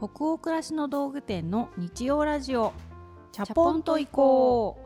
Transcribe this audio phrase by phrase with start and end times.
[0.00, 2.72] 北欧暮らしの道具店の日曜ラジオ。
[3.32, 4.78] チャポンと行こ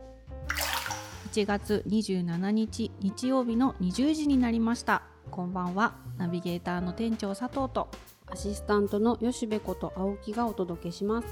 [1.28, 1.28] う。
[1.28, 5.04] 1月27日日曜日の20時になりました。
[5.30, 5.94] こんばんは。
[6.18, 7.90] ナビゲーターの店長佐藤と。
[8.26, 11.28] アシスタントの吉部こと青木がお届けします。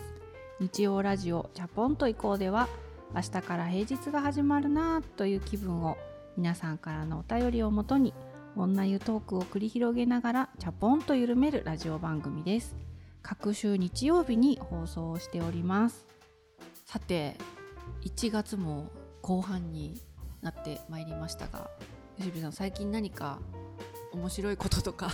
[0.61, 2.69] 日曜ラジオチャポンと行こうでは
[3.13, 5.99] 明日から平日が始まるなぁという気分を
[6.37, 8.15] 皆さんからのお便りをもとに
[8.55, 12.77] 女湯トークを繰り広げながらチャポンと緩めるラジオ番組です
[13.23, 16.07] 各週日曜日に放送をしております。
[16.85, 17.37] さて
[18.05, 18.91] 1月も
[19.23, 20.01] 後半に
[20.43, 21.71] なってまいりましたが
[22.19, 23.39] 吉部さん最近何か
[24.13, 25.11] 面白いこととか？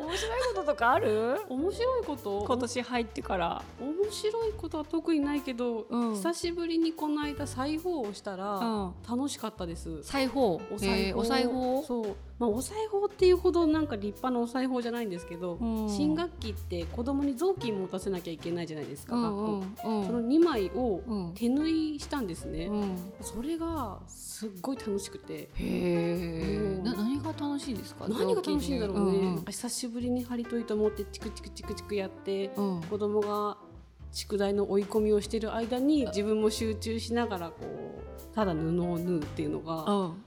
[0.00, 1.40] 面白いこととかある？
[1.48, 2.44] 面白いこと？
[2.44, 3.62] 今年入ってから。
[3.80, 6.14] 面白いことは特にないけど、うん。
[6.14, 8.94] 久しぶりにこの間裁縫をしたら、うん。
[9.08, 10.02] 楽しかったです。
[10.02, 15.88] 裁縫お裁縫お裁縫そうまあお裁縫っていうほどなんか立派なお裁縫じゃないんですけど、うん。
[15.88, 20.00] 新学期って子供に雑巾持たせなきゃいけないじゃないですか、うん学校うん。
[20.00, 22.96] うんその2枚をうん手縫いしたんですね、うん。
[23.20, 25.34] それがすっごい楽しくて。
[25.34, 26.80] へえ。
[26.82, 28.08] 何が楽しいですか？
[28.08, 29.44] 何が楽しいんだろうね、うんなん。
[29.44, 32.80] か久しぶりに針と糸持ってチクチクチクチクやって、うん。
[32.82, 33.56] 子供が
[34.12, 40.24] 宿題の追い込みをしてる間に自分も集中しながらこうただ布を縫うっていうのがうん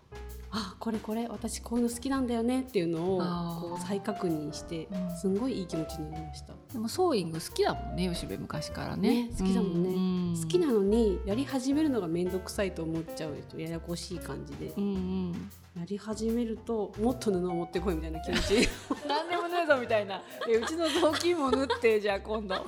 [0.58, 3.20] あこれこれ私こういうの好きなんだよねっていうのを
[3.62, 5.18] こう再確認してうん。
[5.18, 9.28] すんごいいい気持ちになりました、でもソーイング好きだもんね吉部昔からね。
[9.28, 10.38] ね好きだもんね。
[10.40, 14.74] う好きなのにやり始めるのが面倒くさいと思っちゃうとややこしい感じで。
[14.78, 14.88] うんう
[15.30, 18.68] んやり始めるともっと布を持ってこいみたいな気持ち。
[19.08, 20.24] 何でも縫うぞみたいな。
[20.50, 22.56] えうちの雑巾も縫ってじゃあ今度。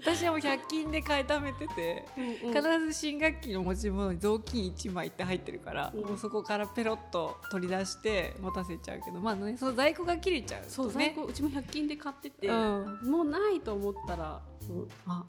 [0.00, 2.04] 私はもう100均で買いためてて
[2.44, 6.00] うん必ず新学期の持ち物に雑巾1枚って入ってるから、うん。
[6.02, 10.70] もうそこからペロッと取り出して持たせちゃうけどまあねその在庫が切れちゃうとね。
[10.72, 12.98] そう在庫うちも100均で買ってて、うん。
[13.04, 15.24] もうないと思ったらそうあ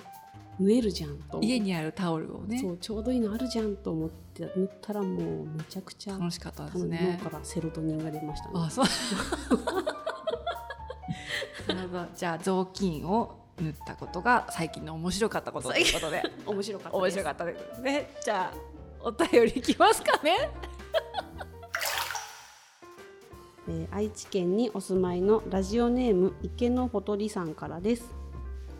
[0.59, 1.39] 縫えるじゃんと。
[1.41, 2.59] 家にあるタオルをね。
[2.59, 4.21] そうちょうどいいのあるじゃんと思って
[4.55, 5.07] 縫ったらも
[5.43, 8.53] うめちゃくちゃ楽しかったです脳ねからセロトニンが出ましたね。
[8.55, 8.85] あそう。
[11.73, 12.05] なるほど。
[12.15, 16.23] じゃあ雑巾を縫ったことが最近の面白かったことということで。
[16.45, 18.09] 面白かった面白かったですね。
[18.23, 18.57] じゃあ
[19.03, 20.49] お便りいきますかね。
[23.69, 28.11] えー愛知県にお住まいのラジオネーム池のほとりさんからです。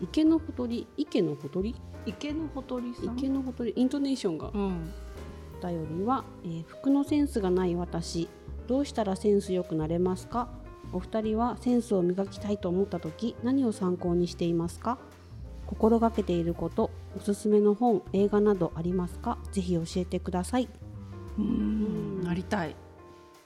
[0.00, 0.86] 池のほとり？
[0.96, 1.76] 池のほとり？
[2.04, 3.16] 池のほとりさん？
[3.16, 3.72] 池のほとり。
[3.76, 4.50] イントネーションが。
[4.52, 4.92] うん。
[5.11, 5.11] お
[5.62, 8.28] 便りは、えー服のセンスがない私
[8.66, 10.48] どうしたらセンス良くなれますか？
[10.92, 14.98] お二人はセンスを磨きたいと思った時何を参考にしていますか？
[15.66, 19.38] 心がけていることおすすめの本映画などありますか？
[19.52, 20.68] ぜひ教えてください。
[21.38, 22.76] うんなりたい。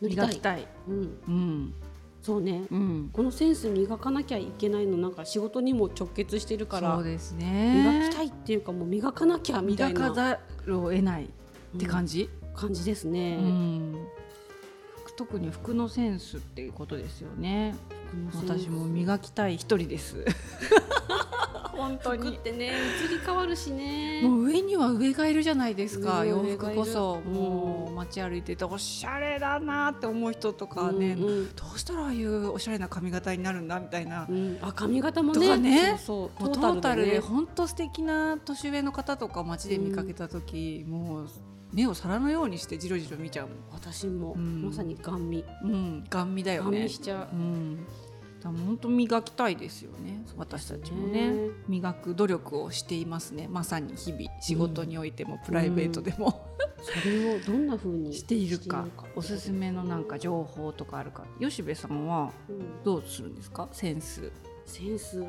[0.00, 0.66] 磨きたい。
[0.88, 1.74] うん、うん。
[2.20, 2.64] そうね。
[2.70, 3.10] うん。
[3.12, 7.84] このセンス磨かなきゃいけないのなんか仕事にも直結してるからそうですね。
[7.84, 10.00] 磨きたいっていうかもう磨かなきゃみたいな。
[10.00, 11.30] 磨かざるを得ない
[11.76, 14.06] って感じ、感じですね、うん。
[15.16, 17.74] 特に服のセンスっていうことですよね。
[18.34, 20.24] 私も磨きたい一人です。
[21.72, 22.72] 本当服ってね
[23.04, 24.22] 移り変わるしね。
[24.22, 26.24] もう上には上がいるじゃないですか。
[26.24, 27.22] 洋服こそ。
[27.24, 27.32] うん。
[27.32, 31.54] もう街歩いてておしゃれだなって思う人とかね、うんうん。
[31.54, 35.56] どうしたらああいうおしゃれな髪型になるんだみたいな、うん、あ髪型もね。
[35.58, 36.00] ね。
[36.04, 37.18] そうトータルでね。
[37.20, 41.28] 本当素敵な年上の方とか街で見かけた時、もう
[41.76, 43.56] 目を皿のようにしてじろじろ見ちゃうもん。
[43.70, 44.62] 私も、うん。
[44.62, 45.44] まさにガン見。
[45.62, 47.86] うん、ガン見だよガンね見しちゃう、うん、
[48.42, 50.24] だ本当磨きたいですよね。
[50.38, 51.30] 私たちもね。
[51.30, 53.46] ね磨く努力をしていますね。
[53.50, 56.48] まさに日々仕事においてもプライベートでも、
[56.80, 61.26] それをどんな風にしているかおすすめのなんか情報とかあるか。
[61.38, 62.82] 吉部さんはうん。
[62.84, 63.68] どうするんですか？
[63.72, 64.32] センス。
[64.64, 65.22] センス。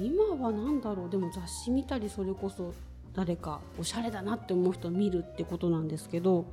[0.00, 1.10] 今はなんだろう。
[1.10, 2.74] でも雑誌見たりそれこそ
[3.14, 6.46] 誰かおしゃれだなって思う人を見るってことなんですけど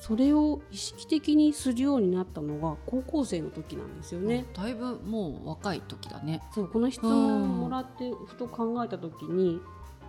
[0.00, 4.44] それを意識的にするようになったのが高校生の時なんですよね。
[4.52, 6.42] だいぶもう若い時だね。
[6.54, 9.60] そうこの質問をもらってふと考えた時に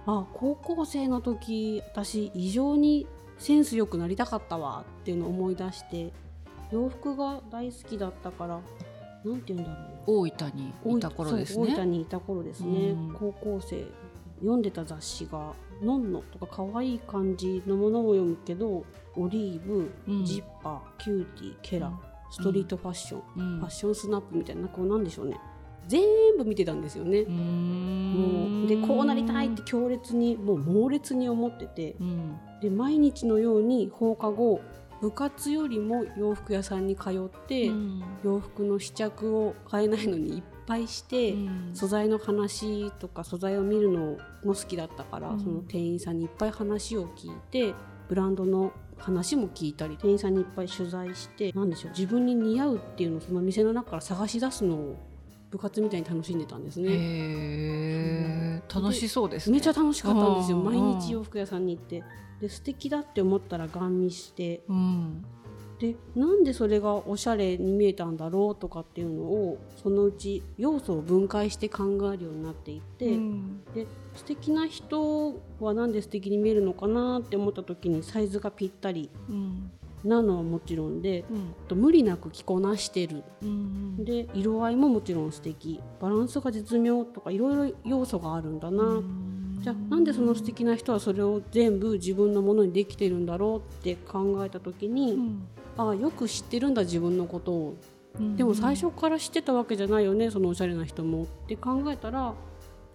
[0.05, 3.07] あ高校生の時私異常に
[3.37, 6.11] センス良くなりたかったわっていうのを思い出して
[6.71, 8.59] 洋服が大好きだったから
[9.23, 9.69] なんて言うんだ
[10.07, 13.13] ろう大分にいた頃ですそう大分ねにいた頃ですね、うん。
[13.17, 13.85] 高校生
[14.39, 18.83] 読んでた雑誌が「non-no」とか可愛い感じのものを読むけど
[19.17, 20.25] オリーブ、うん。
[20.25, 21.95] Zipper CUTiE KERA、うん。
[22.31, 23.59] ストリートファッション、うん。
[23.59, 25.39] ファッションスナップみたいなこうなんでしょうね。
[25.87, 26.01] 全
[26.37, 27.19] 部見てたんですよね。
[27.19, 31.95] うーもうんでこうなりたいって強烈にもう猛烈に思ってて。
[31.99, 32.37] うん。
[32.61, 34.61] で毎日のように放課後
[35.01, 38.03] 部活よりも洋服屋さんに通って、うん。
[38.23, 41.69] 洋服の試着を買えないのにいっぱいして、うん。
[41.73, 45.39] 素材の話とか素材を見るのも好きだったから、うん。
[45.39, 47.73] その店員さんにいっぱい話を聞いて
[48.07, 54.97] ブランドの話も聞いたり店員さんにいっぱい取材してなんでしょう自分に似合うっていうのをその店の中から探し出すのを
[55.55, 58.61] 部活みたいに楽しんでたんですね。
[58.73, 59.53] 楽しそうですね。
[59.53, 60.57] めっちゃ楽しかったんですよ。
[60.57, 60.65] うん。
[60.65, 62.03] 毎日洋服屋さんに行って。
[62.41, 64.61] で素敵だって思ったらガン見して。
[64.67, 65.25] うん。
[65.79, 73.63] でなんでそれがおしゃれに見えたんだろうとかっていうのをそのうち要素を分解して考えるようになっていって、うん。
[73.73, 79.09] で素敵な人はなんで素敵に見えるのかなって思った時にサイズがぴったり。
[79.29, 79.71] うん
[80.05, 81.25] なのはもちろんで
[81.67, 83.23] と無理なく着こなしてる。
[83.41, 85.81] うんで色合いももちろん素敵。
[85.99, 89.01] バランスが絶妙とかいろいろ要素があるんだな、
[89.61, 95.47] じゃあなんでその素敵な人はそれを全部自分のものにできてるんだろうって考えた時に、うん。
[95.77, 97.75] ああよく知ってるんだ自分のことを。
[98.19, 98.35] うん。
[98.35, 101.23] でも最初から知ってたわけじゃないよねそのおしゃれな人も。
[101.23, 102.33] って考えたら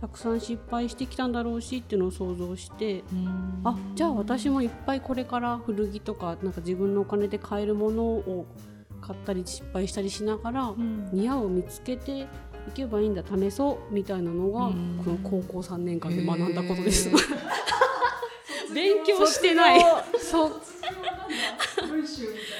[0.01, 3.61] たくさん失敗してきたんだろうしっていうのを想像してうん。
[3.65, 8.47] あじゃあ私もいっぱいこれから古着とかなんか自分のお金で買えるものを
[9.03, 11.11] 買ったり失敗したりしながらうん。
[11.13, 12.27] 似合うを見つけてい
[12.75, 15.03] けばいいんだ試そうみたいなのがうん。
[15.05, 17.11] この高校3年間で学んだことです。
[18.75, 19.81] 勉強してない。
[20.19, 20.49] そ
[22.01, 22.07] う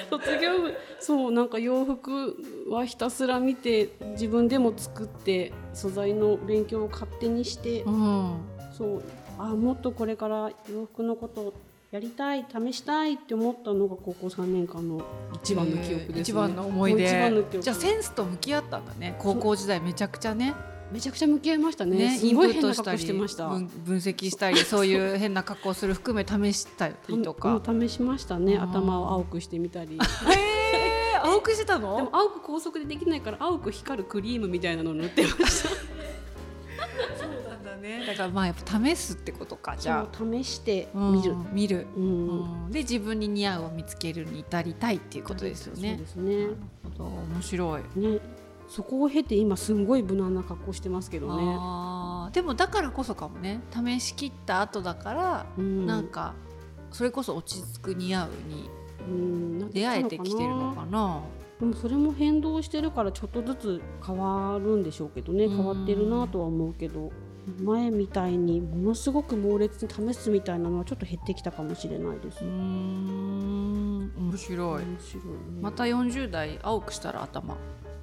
[0.09, 2.35] 卒業部そうなんか洋服
[2.69, 8.37] はひたすら見て自分でも作って素材の勉強を勝手にしてうん。
[8.71, 9.03] そう
[9.37, 11.53] あもっとこれから洋服のこと
[11.91, 15.03] やりたい試したいって思ったのが高校3年間の
[15.35, 16.21] 一番の記憶です、ね。
[16.21, 17.31] 一番の思い出。
[17.37, 17.59] 憶。
[17.59, 20.53] じゃあセンスと向き合ったんだね高校時代めちゃくちゃね
[20.91, 21.97] めちゃくちゃ向き合いましたね。
[21.97, 23.47] ねすごい変な格好してました。
[23.47, 27.55] 分分析したりそういう変な格好する含め試したりとか。
[27.55, 28.57] うん試しましたね。
[28.57, 29.93] 頭を青くしてみたり。
[29.93, 35.69] へえ青くしてた でもの青く高速でできないから青く光るクリームみたいなの塗ってました。
[35.69, 35.75] そ
[37.27, 38.05] うなんだね。
[38.05, 40.17] だからまあやっぱ試すってことかじゃあ。
[40.17, 41.87] 試してう見る、ん見る。
[41.95, 42.03] うん。
[42.65, 42.71] うん。
[42.71, 45.89] で自分に似合うを見つけるに至りたいっていうことですよね。
[45.89, 46.35] そうですね。
[46.37, 46.57] なる
[46.97, 47.05] ほど。
[47.05, 47.81] 面白い。
[47.99, 48.19] ね
[48.71, 51.43] そこを経て今すんごい無難な格好してますけどね、
[52.31, 53.59] でもだからこそかもね。
[53.69, 55.85] 試し切った後だから、うん。
[55.85, 56.33] なんか
[56.89, 58.69] それこそ落ち着く似合うに
[59.73, 61.21] 出会えてきてるのかな。
[61.59, 65.45] でもそれも変動してるからちょっとずつ変わるんでしょうけどね。
[65.45, 65.57] うん。
[65.57, 67.11] 変わってるなとは思うけど。
[67.59, 72.45] 前みたいにものすごく猛烈に試すみたいなのはちょっと減ってきたかもしれないです。
[72.45, 74.13] うーん。
[74.15, 74.83] 面白い。
[74.83, 75.31] 面白いね。
[75.59, 77.57] また40代青くしたら頭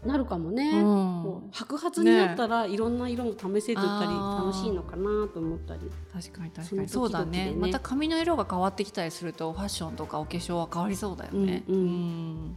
[0.06, 1.50] なるかもね、うん。
[1.50, 5.80] 白髪になったらいろんな色も試せてたり楽しいのかなと思ったり。
[6.12, 6.88] 確かに確かに。
[6.88, 7.46] そうだね。
[7.50, 7.56] ね。
[7.56, 11.64] また髪の色が変わってきたりするとファッションとかお化粧は変わりそうだよね。
[11.68, 11.82] うんうん。
[11.82, 12.56] うん。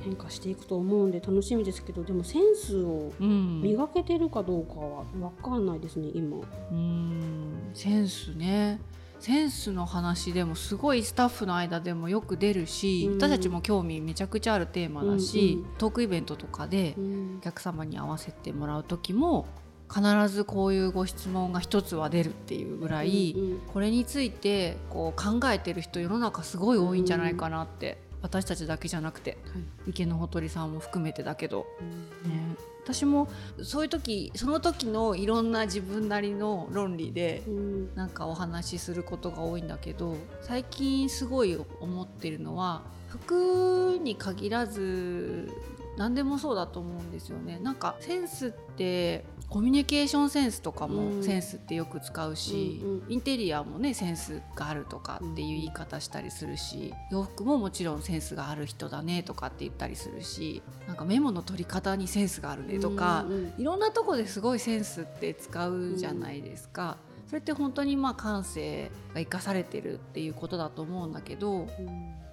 [0.00, 3.62] 変化していくと思うんで楽しみですけどでもセンスをうん。
[3.62, 6.36] 磨けてるかどうかは分かんないですね今。
[6.70, 7.70] うん。
[7.72, 8.80] センスね
[9.20, 13.18] センスの話でもすごいスタッフの間でもよく出るし、うん。
[13.18, 17.36] 私たちも興味めちゃくちゃあるテーマだし、うんうんトークイベントとかでうん。
[17.38, 19.46] お客様に合わせてもらう時も
[19.92, 23.58] 必ずこういうご質問が一つは出るっていうぐらい、うんうん。
[23.60, 29.90] これについてこう考えてる人世の中すごい多いんじゃないかなって、私たちだけじゃなくてはい。
[29.90, 31.66] 池のほとりさんも含めてだけど、
[32.24, 32.30] うん。
[32.30, 33.28] ね、私も
[33.62, 37.94] そういう時その時のいろんな自分なりの論理でうん。
[37.94, 45.48] なんかお話しすることが多いんだけど最近すごい思ってるのは服に限らず
[46.00, 47.58] 何でもそうだと思うんですよね。
[47.58, 66.96] なんかセンスってコミュニケーションセンスとかうんもセンスってよく使うし、うんうんインテリアもねセンスがあるとかっていう言い方したりするし洋服ももちろんセンスがある人だねとかって言ったりするしなんかメモの取り方にセンスがあるねとか、うんうんいろんなとこですごいセンスって使うじゃないですか。
[67.26, 71.68] それって本当にまあ感性が生かされてるっていうことだと思うんだけど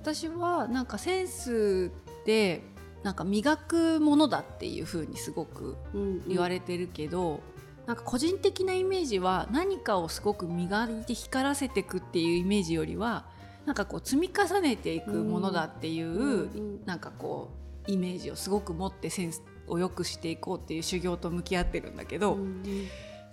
[0.01, 2.63] 私はなんかセンスって
[3.03, 7.41] なんか磨くものだっていうふうにすごくうん言われてるけど、
[7.85, 13.25] なんか個人的なイメージは何かをすごく磨いて光らせていくっていうイメージよりは
[13.65, 17.51] なんかこう積み重ねていくものだっていう、うんなんかこ
[17.87, 22.63] うイメージをすごく持ってセンスを良くしていこうっていう修行と向き合ってるんだけど、うん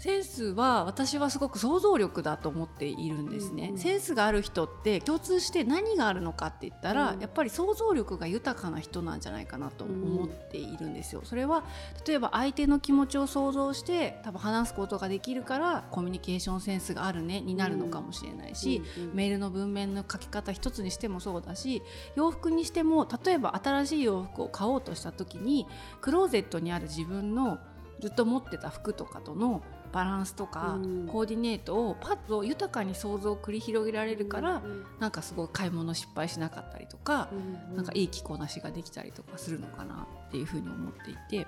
[0.04, 7.20] センスは私はすごく想像力だと思っているんですね、うんうんセンスがある人って共通して何があるのかって言ったら、うん。
[7.20, 11.64] やっぱり想像力が豊かな人なんじゃないかなと思っているんですよ、それは
[12.06, 19.14] 例えば相手の気持ちを想像して多分話すことができるからコミュニケーションセンスがあるねになるのかもしれないし、うんうん。
[19.14, 21.82] メールの文面の書き方一つにしてもそうだし
[22.16, 25.66] 洋服にしても例えば新しい洋服を買おうとした時に
[26.00, 27.58] クローゼットにある自分の
[28.00, 29.62] ずっと持ってた服とかとの
[29.94, 31.06] バランスとか、うん。
[31.06, 41.46] コーディネートをパッと豊かに想像を繰り広げられるから、うんなんかすごい買い物失敗しなかったりとか、うんなんかいい着こなしができたりとかするのかなっていうふうに思っていて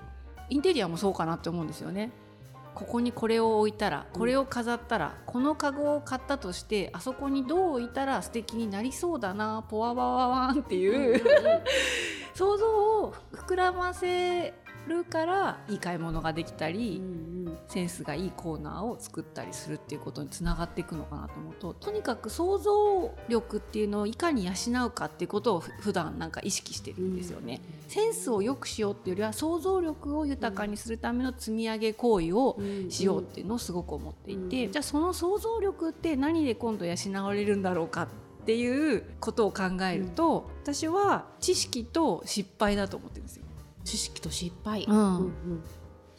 [0.49, 2.11] インテリアもそうかなって思うんですよね。
[2.73, 11.21] ここにこれを置いたらこれを飾ったら、このカゴを買ったとしてあそこにどう置いたら素敵になりそうだなポワワワワンっていう、
[12.35, 12.67] 想像
[13.01, 14.53] を膨らませ
[14.87, 17.36] るからいい買い物ができたり、うんうん
[17.67, 24.51] センスがいいコーナーを作ったりするっていうことにつながっていくのかなと思うととにかく想像力っていうのをいかに養
[24.85, 27.61] うかっていうことをふ普段なんか意識してるんですよね。
[27.87, 32.91] センスを良くしようっていうよりは想像力を豊かにするための積み上げ行為をうん。
[32.91, 34.71] しようっていうのをすごく思っていて、うん。
[34.71, 38.07] じゃあその想像力って何で今度養われるんだろうかっ
[38.45, 43.43] ていうことを考えると、私は知識と失敗だと思ってるんですよ。
[43.83, 45.63] 知識と失敗、うんうん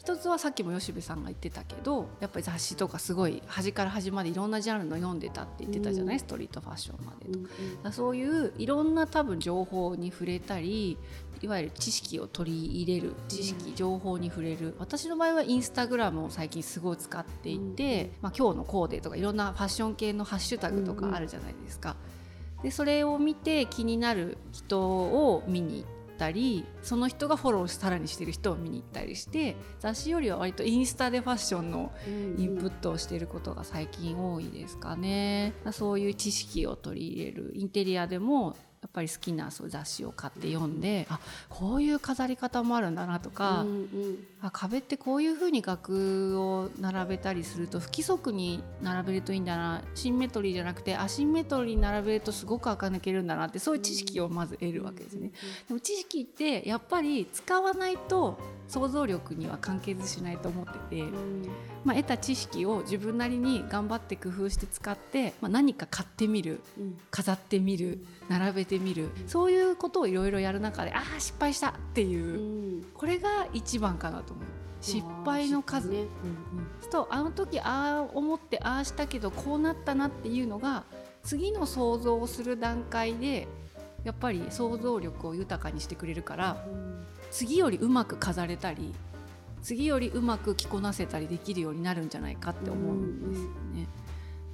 [0.09, 6.19] 一つはさっきも吉部さんが言ってたけどやっぱり雑誌とかすごい端から端までいろんなジャンルの読んでたって言ってたじゃない、うん。
[6.19, 7.39] ストリートファッションまでと。
[7.85, 7.91] うん。
[7.91, 10.97] そういういろんな多分情報に触れたり
[11.41, 13.75] いわゆる知識を取り入れる知識、うん。
[13.75, 14.75] 情報に触れる。
[14.79, 21.95] 私の場合はインスタグラムを最近すごい使っていて、まあ、今日のコーデとかいろんなファッション系のハッシュタグとかあるじゃないですか。
[22.63, 35.53] でそれを見て気になる人を見に行ったりその人がフォローさらにしてる人を見に行ったりして雑誌よりは割とインスタでファッションのうんインプットをしていることが最近多いですかね。
[35.71, 41.19] そういう知識を取り入れるインテリアでもやっぱり好きなそう雑誌を買って読んであ
[41.49, 55.31] こういう飾り方もあるんだなとか、うんうんあ壁ってこういう風に額を並べたりすると不規則に並べるといいんだなシンメトリーじゃなくてアシンメトリーに並べるとすごく垢抜けるんだなってそういう知識をまず得るわけですね。
[55.67, 58.39] でも知識ってやっぱり使わないと
[58.69, 61.47] 想像力には関係しないと思ってて、うん。
[61.83, 66.97] まあ、得た知識を自分なりに頑張って工夫して使って、まあ、何か買ってみるうん。
[67.09, 72.85] 飾ってみる並べてみるそういうことをいろいろやる中でああ失敗したっていうう、ん。
[72.93, 74.45] これが一番かなと思う。
[74.81, 76.01] 失敗の数、ね。
[76.01, 76.07] うん
[76.89, 80.83] とあの時ああ思ってああしたけどこうなったなっていうのが
[81.23, 83.47] 次の想像をする段階で
[84.03, 86.88] やっぱり想像力を豊かにしてくれるからうん
[87.31, 88.93] 次よりうまく飾れたり
[89.61, 93.87] 次よりうまく着こなせたりできるようになるんじゃないかって思うんですよね。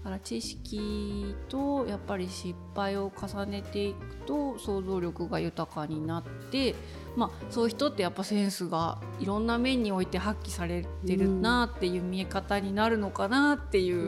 [0.03, 6.75] だから知識とやっぱり失敗を重ねていくと想像力が豊かになって、
[7.15, 14.01] まあ、そういう人ってやっぱセンスがいろんな面において発揮されてるなっていう見え方になるのかなってうんいうう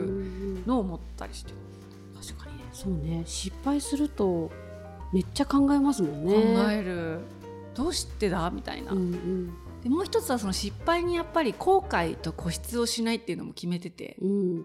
[0.60, 1.52] んのを思ったりして
[2.20, 2.64] 確かにね。
[2.72, 3.22] そうね。
[3.26, 4.52] 失敗すると
[5.12, 6.32] めっちゃ考えますもんね。
[6.32, 7.20] 考える、
[7.78, 8.50] どうしてだ？
[8.50, 8.92] みたいな。
[8.92, 9.54] うんうん。
[9.82, 14.16] でもう一つはその失敗にやっぱり後悔と固執をしないっていうのも決めてて。
[14.20, 14.64] うん。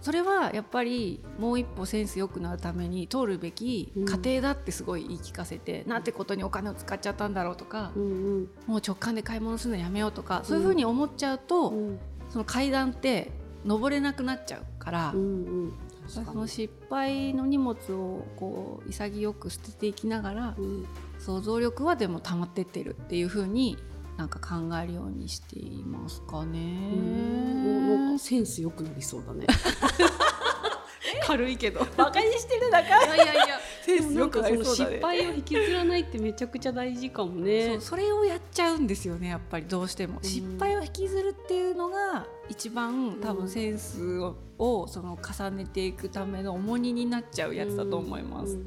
[0.00, 11.98] それはやっぱりもう一歩センス良くなるために通るべき過程だってすごい言い聞かせて、なんてことにお金を使っちゃったんだろうとかう、んもう直感で買い物するのやめようとか、そういうふうに思っちゃうと、うん。
[12.30, 13.32] その階段って
[13.64, 15.72] 登れなくなっちゃうから、うんうん。
[16.06, 20.86] その失敗の荷物をこう潔く捨てていきながらうん
[21.26, 23.76] 想像力はでも溜まってってるっていうふうに
[24.16, 26.60] なんか考えるようにしていますかね。
[26.94, 29.48] うんなんかセンス良くなりそうだね
[31.22, 31.84] 軽いけど。
[31.96, 39.66] バカにしてるだかいやいやいや、セ でもなんかその失敗を引きずらないってめちゃくちゃ大事かもそねうそれをやっちゃうんですよねやっぱり。
[39.66, 40.22] どうしても、ん。
[40.22, 48.58] 失敗を引きずるっていうのが一番多分センスを,、をその重ねていくための重荷になっちゃうやつだと思います、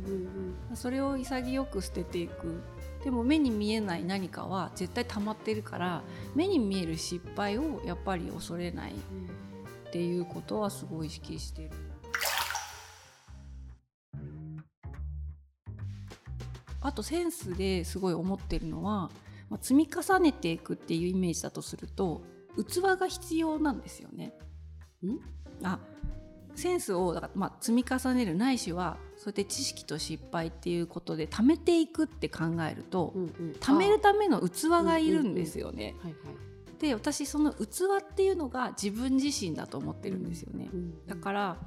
[0.73, 2.61] それを潔く捨てていく。
[3.03, 6.03] でも目に見えない何かは絶対溜まってるから
[6.35, 11.69] 目に見える失敗をやっぱり恐れないっていうことはすごい意識してる。
[16.89, 19.11] あとセンスですごい思ってるのは、
[19.49, 22.23] まあ、積み重ねていくっていうイメージだとすると
[22.57, 24.33] 器が必要なんですよね。
[25.05, 25.19] ん？
[25.63, 25.79] あ
[26.55, 33.29] センスをだから、まあ、積み重ねるないしはそうやって知識と失敗っていうことで貯めていくって考えると、うんうん
[33.59, 35.95] 貯めるための器がいるんですよね。
[36.79, 40.69] で私その器っていうのが自分自身だと思ってるんですよね。
[40.73, 41.57] うんだから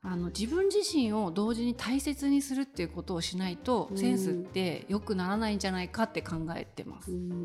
[0.00, 3.98] あの自分自身を同時に大切にするっていうことをしないと、うん。
[3.98, 7.10] センスって良くならないんじゃないかって考えてます。
[7.10, 7.38] うんうん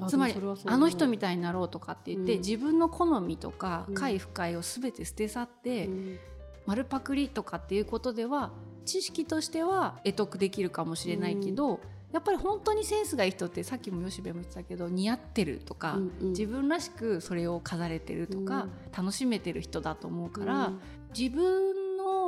[0.00, 2.38] うんつまりあの人みたいになろうとかって言って、うん。
[2.38, 6.18] 自分の好みとかうん快不快を全て捨て去って、うん。
[6.66, 8.52] 丸パクリとかっていうことでは
[8.84, 11.80] 知識としては得得できるかもしれないけど、
[12.12, 16.28] やっぱり本当にセンスがいい人ってさっきも吉部も言ってたけど似合ってるとか、うんうん。
[16.30, 20.80] 自分らしくそれを飾れてるとか、楽しめてる人だと思うから、うん。
[21.18, 21.79] 自分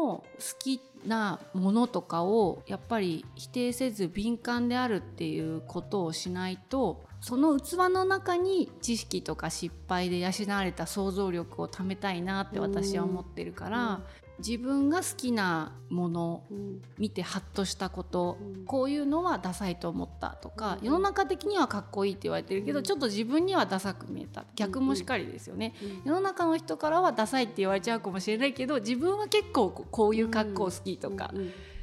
[0.06, 0.25] 好
[0.59, 14.00] きなものとかをやっぱり否定せず敏感であるっていうことをしないとその器の中に知識とか失敗で養われた想像力を貯めたいなって私は思ってるから、
[14.38, 16.82] 自分が好きなものうん。
[16.98, 18.64] 見てハッとしたこと、うん。
[18.64, 20.86] こういうのはダサいと思ったとか、うん。
[20.86, 22.84] 世の中的にはかっこいいって言われてるけど、うん。
[22.84, 25.74] ちょっと自分にはダサく見えた逆もしかりですよね。
[25.82, 26.10] うん。
[26.10, 31.32] 世の中の人からはダサいって言われちゃうかもしれないけど自分は結構ここういう格好好きとか、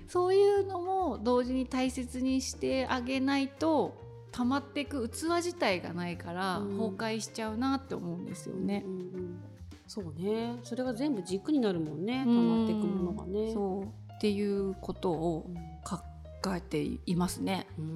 [0.07, 3.95] そういうのも同時に大切にしてあげないと
[4.31, 6.69] 溜まっていく器自体がないからうん。
[6.77, 8.83] 崩壊しちゃうなって思うんですよね。
[8.85, 9.41] うんうんうん
[9.89, 10.59] そうね。
[10.61, 12.23] それが全部軸になるもんね。
[12.23, 13.51] 溜まっていくものがね。
[13.51, 14.13] そう。
[14.13, 17.65] っていうことをうん考えていますね。
[17.77, 17.87] ううん。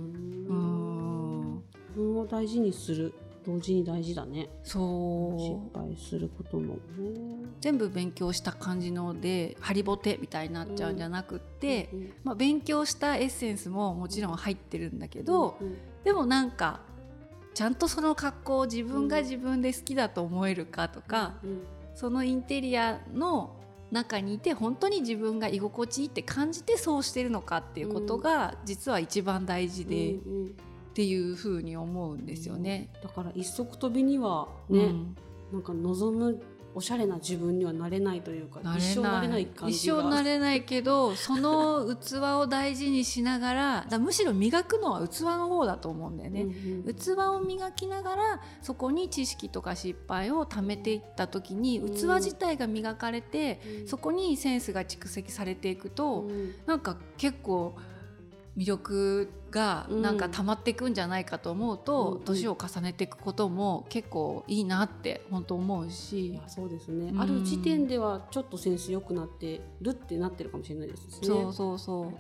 [1.58, 3.14] ん自分を大事にする。
[3.46, 4.50] 同時に大事だね。
[4.64, 5.40] そう。
[5.40, 6.80] 失敗することもね。
[7.62, 16.82] 全部勉強した感じのでハリボテみたいになっちゃうんじゃなくって、うんまあ、勉強したエッセンスももちろん入ってるんだけど、うんでもなんか
[17.54, 21.62] ちゃんとその格好を自分が自分で好きだと思えるかとか、うん
[21.96, 23.56] そのインテリアの
[23.92, 30.56] 中にいて本当に自分が居心地いいって感じてそうしてるのかっていうことが実は一番大事で、っうんうん。
[30.94, 32.90] ていうふうに思うんですよね。
[33.02, 35.16] だから一足飛びにはね、うん。
[35.52, 36.42] なんか望む
[36.76, 46.44] おしゃれな自分にはなれないというか一生なれない感じ一が生なれないけどその器を大事にしながらだむしろ磨くのは器の方だと思うんだよね。
[46.44, 46.96] うんうん。
[46.96, 51.96] 器を磨きながらそこに知識とか失敗を貯めていった時にうん。
[51.96, 53.88] 器自体が磨かれて、うん。
[53.88, 56.56] そこにセンスが蓄積されていくと、うん。
[56.66, 57.76] なんか結構
[58.58, 66.34] 魅力がなんか溜まっていくんじゃないかと思うと、うん年を重ねていくことも結構いいなって本当思ういし。
[66.34, 66.42] や。
[66.48, 67.22] そうですね、うん。
[67.22, 71.28] ある時点ではちょっとセンス良くなってるってなってるかもしれないですね。
[71.28, 72.06] そうそうそう。
[72.06, 72.14] うん。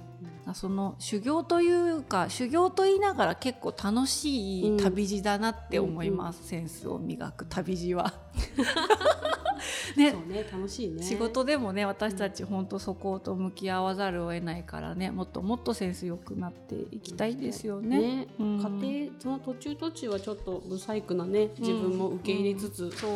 [0.46, 8.14] あその修行というか修行と言いながら結構楽しい旅路だなって思います、センスを磨く旅路は。
[9.96, 10.12] ね。
[10.12, 11.04] そうね楽しいね。
[11.04, 18.00] 仕事でもね私たち本当そこと向き合わざるを得ないからねもっともっとセンス良くなっていきたいですよね。
[18.00, 18.28] ね。
[18.40, 18.80] うん。
[18.82, 23.10] 家庭その途中途中はちょっと不細工なね自分も受け入れつつ、そう。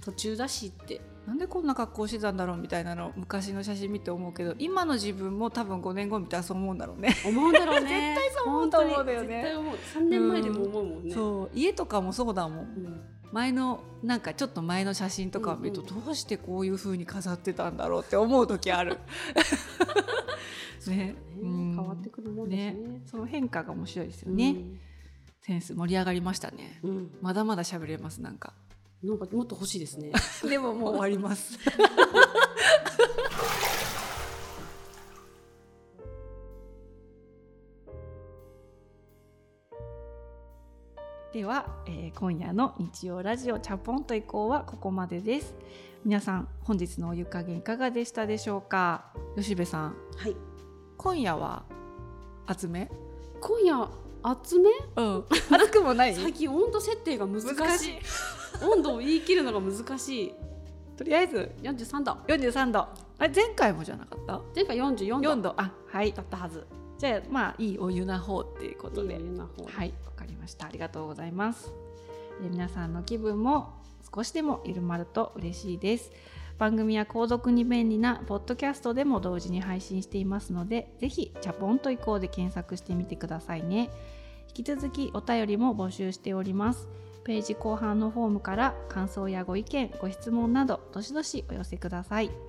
[0.00, 1.00] 途中だしって。
[1.26, 7.14] なんでこんな格好してたんだろうみたいなの昔の写真見て思うけど今の自分も多分5年後見たらそう思うんだろうね。
[7.26, 8.14] 思うんだろうね。
[8.16, 9.28] 絶対そう思うと思うんだよね。
[9.28, 9.74] 絶対思う。
[9.74, 11.12] 3年前でも思うもんね。
[11.12, 11.50] そう。
[11.54, 12.64] 家とかもそうだもん。
[12.64, 13.00] うん
[13.32, 18.98] 前のなんかちょっと前の写真とかを見ると、うんどうしてこういう風に飾ってたんだろうって思う時ある。
[20.86, 22.88] ね変わってくるもんですね。
[22.88, 24.56] ねその変化が面白いですよね。
[25.40, 26.80] センス盛り上がりましたね。
[26.82, 26.90] うん。
[26.90, 28.54] うんまだまだ喋れますなんか。
[29.02, 30.12] なんかもっと欲しいですね。
[30.48, 31.58] でももう終わります。
[41.38, 45.54] では、えー今夜の日曜ラジオチャポンと以降はここまでです。
[46.04, 49.04] 皆さん本日のお湯加減いかがでしたでしょうか？
[49.36, 50.34] 吉部さん、はい。
[50.96, 51.62] 今夜は
[52.48, 52.90] 厚め？
[53.40, 53.88] 今夜
[54.20, 54.70] 厚め？
[54.96, 55.24] うん。
[55.48, 56.14] 熱くもない？
[56.16, 57.54] 最近温度設定が難しい。
[57.54, 57.94] 難しい。
[58.74, 60.34] 温度を言い切るのが難しい。
[60.96, 62.12] とりあえず43度。
[62.26, 62.80] 43度。
[62.80, 62.88] あ
[63.20, 64.40] れ前回もじゃなかった？
[64.56, 65.54] 前回44度4度。
[65.56, 66.12] あ、はい。
[66.12, 66.66] だったはず。
[66.98, 69.14] じゃあまあいいお湯な方っていうことで。
[69.14, 70.66] はい、わかりました。
[70.66, 71.72] ありがとうございます。
[72.42, 73.74] えー皆さんの気分も
[74.14, 76.12] 少しでも緩まると嬉しいです。
[76.58, 83.90] 番組は購読に便利なポッドキャストでも同時に配信していますので、ぜひチャポンと移行で検索してみてくださいね。
[84.48, 86.88] 引き続きお便りも募集しております。
[87.24, 92.47] ページ後半のフォームから感想やご意見、ご質問などどしどしお寄せください。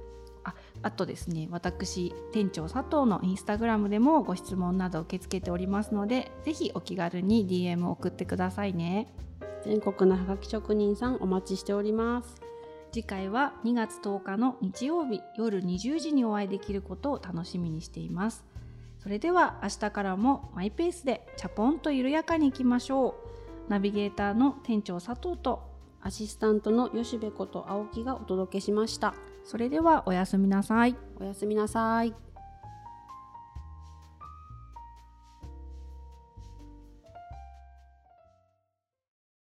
[0.50, 9.14] ああとですね私店長佐藤のインスタグラムでもご質問など受け付けておりますのでぜひお気軽に DM を送ってくださいね。
[9.64, 12.42] 全国のハガキ職人さんお待ちしております。
[12.92, 18.46] 次回は2月10日の日曜日夜20時にお会いできることを楽しみにしています。
[19.04, 23.16] それでは明日からもマイペースでチャポンと緩やかにいきましょ
[23.68, 23.70] う。
[23.70, 25.70] ナビゲーターの店長佐藤と
[26.02, 30.96] アシスタントの吉部こと青木がお届けしましたそれではおやすみなさい。
[31.20, 32.14] おやすみなさい。